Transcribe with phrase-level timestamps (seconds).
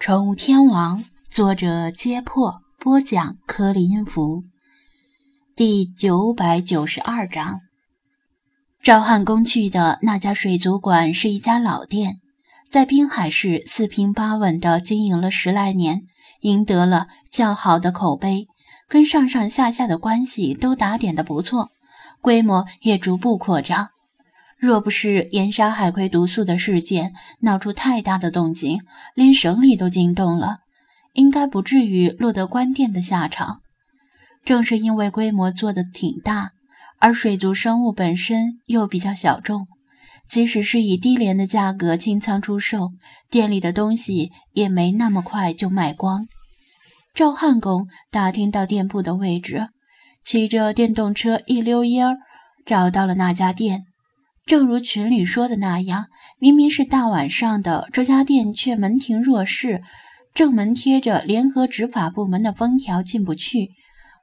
[0.00, 4.44] 宠物天王，作者：揭破，播讲：颗粒音符，
[5.54, 7.60] 第九百九十二章。
[8.82, 12.16] 赵汉公去的那家水族馆是一家老店，
[12.70, 16.04] 在滨海市四平八稳地经营了十来年，
[16.40, 18.46] 赢得了较好的口碑，
[18.88, 21.68] 跟上上下下的关系都打点的不错，
[22.22, 23.90] 规模也逐步扩张。
[24.60, 28.82] 若不是盐沙海葵毒素的事件闹出太大的动静，
[29.14, 30.58] 连省里都惊动了，
[31.14, 33.62] 应该不至于落得关店的下场。
[34.44, 36.50] 正是因为规模做得挺大，
[36.98, 39.66] 而水族生物本身又比较小众，
[40.28, 42.90] 即使是以低廉的价格清仓出售，
[43.30, 46.28] 店里的东西也没那么快就卖光。
[47.14, 49.68] 赵汉公打听到店铺的位置，
[50.22, 52.18] 骑着电动车一溜烟儿
[52.66, 53.86] 找到了那家店。
[54.46, 56.06] 正如群里说的那样，
[56.38, 59.82] 明明是大晚上的，这家店却门庭若市，
[60.34, 63.68] 正门贴着联合执法部门的封条，进不去；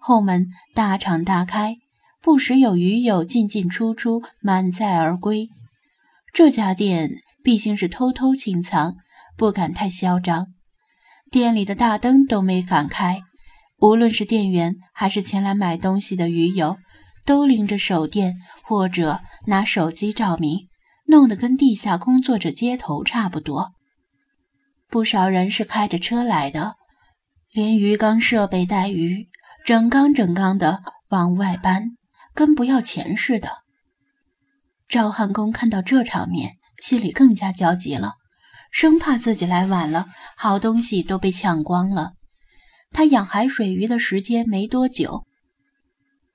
[0.00, 1.76] 后门大敞大开，
[2.20, 5.48] 不时有鱼友进进出出，满载而归。
[6.32, 7.10] 这家店
[7.44, 8.96] 毕竟是偷偷清仓，
[9.36, 10.48] 不敢太嚣张，
[11.30, 13.22] 店里的大灯都没敢开，
[13.78, 16.78] 无论是店员还是前来买东西的鱼友。
[17.26, 20.68] 都拎着手电或者拿手机照明，
[21.06, 23.72] 弄得跟地下工作者接头差不多。
[24.88, 26.76] 不少人是开着车来的，
[27.52, 29.28] 连鱼缸设备带鱼，
[29.66, 31.96] 整缸整缸的往外搬，
[32.32, 33.50] 跟不要钱似的。
[34.88, 38.12] 赵汉公看到这场面，心里更加焦急了，
[38.70, 42.12] 生怕自己来晚了，好东西都被抢光了。
[42.92, 45.25] 他养海水鱼的时间没多久。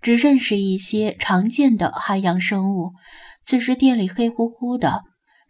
[0.01, 2.91] 只认识一些常见的海洋生物。
[3.45, 5.03] 此时店里黑乎乎的，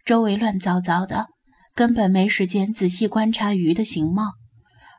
[0.06, 1.28] 周围乱糟糟的，
[1.76, 4.34] 根本没时间仔细观察鱼的形貌。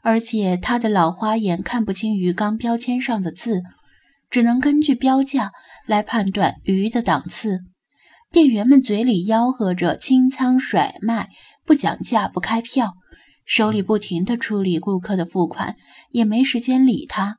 [0.03, 3.63] 而且他的老花眼看不清鱼缸标签上的字，
[4.31, 5.53] 只能根据标价
[5.87, 7.61] 来判断鱼的档次。
[8.33, 11.29] 店员们嘴里吆喝着清仓甩卖，
[11.65, 12.95] 不讲价不开票，
[13.45, 15.77] 手里不停地处理顾客的付款，
[16.11, 17.39] 也没时间理他。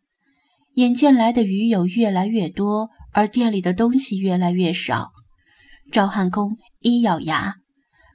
[0.75, 5.11] 眼见来的鱼友越来越多，而店里的东西越来越少，
[5.91, 7.57] 赵汉公一咬牙，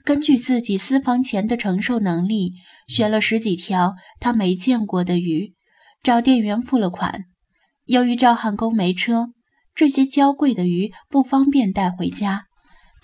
[0.04, 2.54] 根据自己私房钱的承受能力，
[2.88, 5.54] 选了十几条他没见过的鱼，
[6.02, 7.26] 找店员付了款。
[7.84, 9.28] 由于赵汉公没车，
[9.76, 12.46] 这些娇贵的鱼不方便带回家，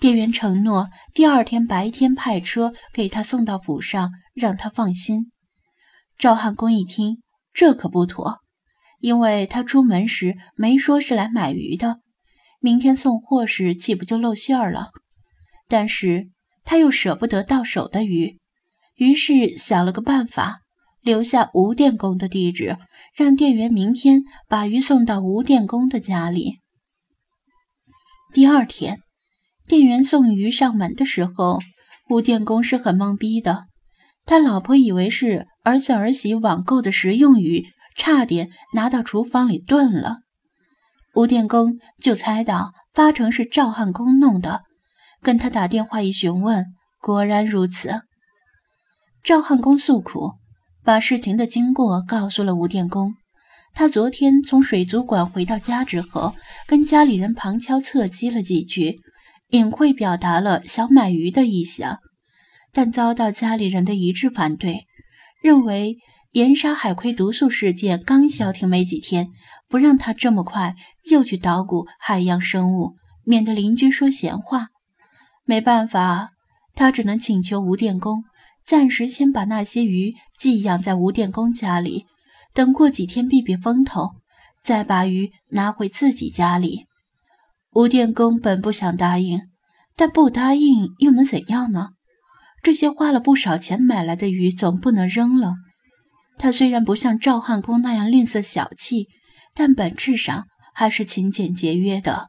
[0.01, 5.31] 店员承诺第二天白天派车给他送到府上，让他放心。
[6.17, 7.21] 赵汉公一听，
[7.53, 8.41] 这可不妥。
[8.99, 11.99] 因为他出门时没说是来买鱼的，
[12.59, 14.91] 明天送货时岂不就露馅儿了？
[15.67, 16.29] 但是
[16.63, 18.39] 他又舍不得到手的鱼，
[18.95, 20.61] 于是想了个办法，
[21.01, 22.77] 留下吴电工的地址，
[23.15, 26.59] 让店员明天把鱼送到吴电工的家里。
[28.33, 28.99] 第二天，
[29.67, 31.59] 店员送鱼上门的时候，
[32.09, 33.67] 吴电工是很懵逼的，
[34.25, 37.65] 他老婆以为是儿子儿媳网购的食用鱼。
[37.97, 40.17] 差点拿到厨房里炖了，
[41.13, 44.63] 吴电工就猜到八成是赵汉公弄的，
[45.21, 46.65] 跟他打电话一询问，
[46.99, 48.01] 果然如此。
[49.23, 50.33] 赵汉公诉苦，
[50.83, 53.13] 把事情的经过告诉了吴电工。
[53.73, 56.35] 他昨天从水族馆回到家之后，
[56.67, 58.99] 跟家里人旁敲侧击了几句，
[59.51, 61.99] 隐晦表达了想买鱼的意向，
[62.73, 64.85] 但遭到家里人的一致反对，
[65.41, 65.97] 认为。
[66.35, 69.29] 盐沙海葵毒素事件刚消停没几天，
[69.69, 70.75] 不让他这么快
[71.09, 74.67] 又去捣鼓海洋生物，免得邻居说闲话。
[75.45, 76.31] 没办法，
[76.73, 78.25] 他只能请求吴电工
[78.65, 82.05] 暂时先把那些鱼寄养在吴电工家里，
[82.53, 84.15] 等过几天避避风头，
[84.61, 86.87] 再把鱼拿回自己家里。
[87.71, 89.39] 吴电工本不想答应，
[89.95, 91.91] 但不答应又能怎样呢？
[92.61, 95.53] 这些花了不少钱买来的鱼总不能扔了。
[96.37, 99.07] 他虽然不像赵汉公那样吝啬小气，
[99.53, 102.27] 但本质上还是勤俭节约的。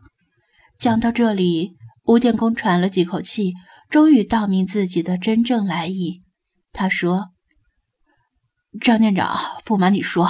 [0.79, 3.55] 讲到这里，吴电工喘了几口气，
[3.91, 6.23] 终于道明自己的真正来意。
[6.73, 7.31] 他说
[8.81, 10.29] ：“张店长，不瞒你说，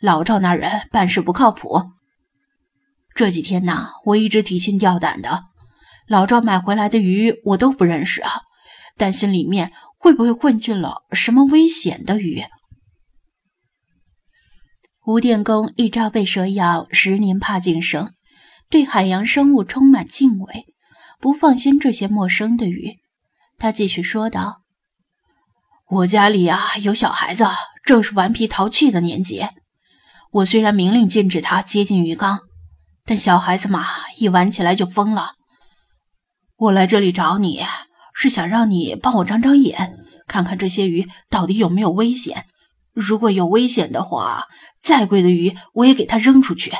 [0.00, 1.82] 老赵那人办事不靠谱。
[3.14, 5.44] 这几天呢，我一直提心吊胆的。
[6.08, 8.30] 老赵买回来的鱼我都不认识啊，
[8.96, 12.42] 担心里面会不会混进了什么危险的鱼。”
[15.06, 18.14] 吴电工一朝被蛇咬，十年怕井绳，
[18.70, 20.64] 对海洋生物充满敬畏，
[21.20, 22.96] 不放心这些陌生的鱼。
[23.58, 24.62] 他继续说道
[25.90, 27.44] ：“我家里啊有小孩子，
[27.84, 29.44] 正是顽皮淘气的年纪。
[30.30, 32.40] 我虽然明令禁止他接近鱼缸，
[33.04, 33.84] 但小孩子嘛，
[34.16, 35.32] 一玩起来就疯了。
[36.56, 37.62] 我来这里找你，
[38.14, 42.46] 是想让你帮我长长眼，看看这些鱼到底有没有危险。
[42.94, 44.44] 如果有危险的话，
[44.80, 46.72] 再贵的鱼我也给他扔出去。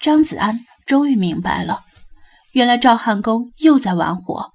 [0.00, 1.84] 张子安终于明白了，
[2.52, 4.52] 原来赵汉公又在玩火。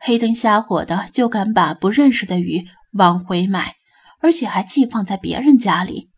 [0.00, 3.74] 黑灯瞎火的就敢把不认识的鱼往回买，
[4.20, 6.08] 而且还寄放在别人家里，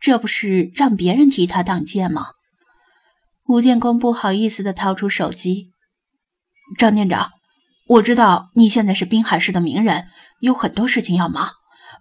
[0.00, 2.28] 这不是让别人替他挡箭吗？
[3.48, 5.72] 吴电工不好意思地掏出手机
[6.78, 7.32] ：“张店长，
[7.88, 10.08] 我知道你现在是滨海市的名人，
[10.40, 11.50] 有很多事情要忙，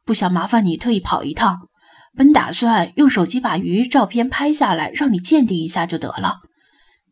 [0.05, 1.67] 不想麻烦你特意跑一趟。
[2.15, 6.39] 本打算用手机把鱼照片拍下来，让你鉴定一下就得了。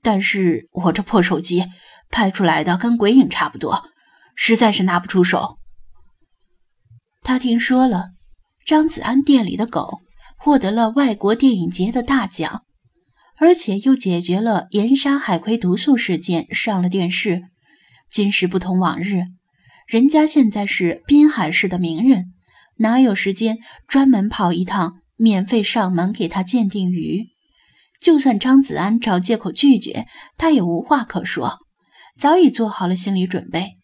[0.02, 1.66] 但是我这破手机
[2.10, 3.84] 拍出来的跟鬼影差不多。”
[4.36, 5.60] 实在是拿不出手。
[7.22, 8.14] 他听说了
[8.66, 10.00] 张子安店里的狗
[10.38, 12.64] 获得了外国电影节的大奖，
[13.38, 17.44] 而且又解决了盐沙海葵毒素事件，上了电视。
[18.10, 19.26] 今时不同往日，
[19.86, 22.33] 人家现在是滨海市的名人，
[22.78, 27.28] 哪有时间专门跑一趟，免费上门给他鉴定鱼？
[28.02, 31.60] 就算张子安找借口拒绝，他也无话可说，
[32.18, 33.78] 早已做好了心理准备。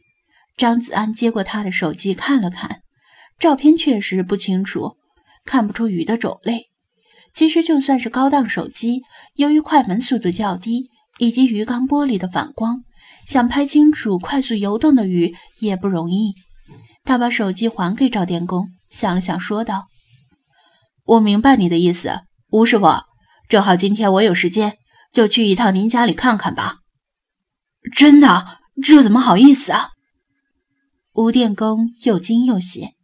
[0.58, 2.82] 张子安接过他的手机看了看，
[3.40, 4.98] 照片确实不清楚，
[5.46, 6.66] 看不出鱼的种类。
[7.34, 9.04] 其实就算是高档手机，
[9.36, 10.90] 由于快门速度较低
[11.20, 12.84] 以及鱼缸玻璃的反光，
[13.26, 16.34] 想拍清楚快速游动的鱼也不容易。
[17.06, 19.88] 他把手机还给赵电工，想了想，说道
[21.06, 22.88] ：“我明白你的意思，吴师傅，
[23.48, 24.78] 正好今天我有时间，
[25.12, 26.80] 就去一趟您家里看看吧。”
[27.96, 28.60] 真的？
[28.82, 29.90] 这怎么好意思啊？
[31.14, 32.96] 吴电工又惊又喜，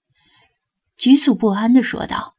[0.98, 2.36] 局促不安地说道：“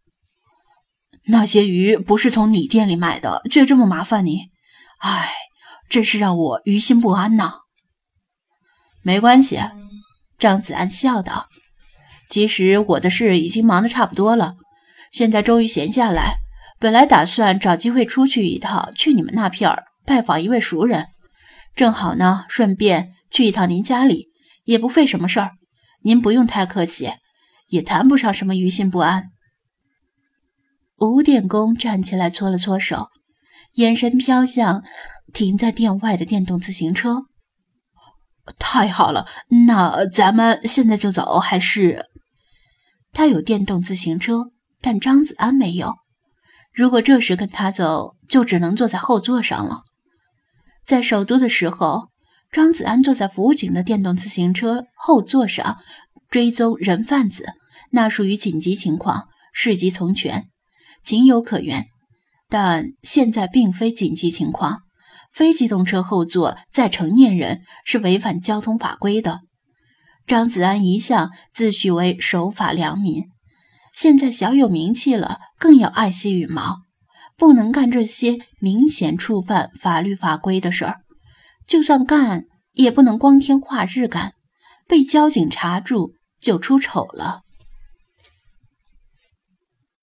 [1.29, 4.51] 那些鱼不是从你店里买的，却这么麻烦你，
[5.01, 5.33] 唉，
[5.91, 7.61] 真是让我于心不安呐。”
[9.03, 9.61] 没关系，
[10.39, 11.49] 张子安笑道
[12.29, 14.57] ：“其实我的事已经忙得差不多了，
[15.13, 16.37] 现在终于闲下来，
[16.79, 21.07] 本来打算找机会出去一趟，去你们那片儿拜访一位熟人，
[21.75, 24.29] 正好呢，顺便去一趟您家里，
[24.65, 25.53] 也不费什么事儿。”
[26.03, 27.11] 您不用太客气，
[27.67, 29.31] 也谈不上什么于心不安。
[30.99, 33.09] 吴电工站起来搓了搓手，
[33.73, 34.85] 眼神飘向
[35.33, 37.25] 停在店外的电动自行车。
[38.57, 39.27] 太好了，
[39.67, 42.05] 那咱们现在就走还是？
[43.17, 44.51] 他有电动自行车，
[44.83, 45.95] 但张子安没有。
[46.75, 49.85] 如果这时跟他走，就只能坐在后座上了。
[50.85, 52.11] 在首都的时候。
[52.53, 55.79] 张子安坐在辅警的电动自行车后座上，
[56.31, 57.45] 追踪人贩子，
[57.91, 60.47] 那属于紧急情况，事急从权，
[61.03, 61.87] 情有可原。
[62.49, 64.83] 但现在并非紧急情况，
[65.33, 69.41] 非机动车后座载成年人是违反交通法规的。
[70.27, 73.27] 张子安一向自诩为守法良民，
[73.95, 76.79] 现在小有名气了，更要爱惜羽毛，
[77.37, 81.03] 不能干这些明显触犯法律法规的事儿。
[81.67, 84.35] 就算干，也不能光天化日干，
[84.89, 87.43] 被交警查住就出丑了。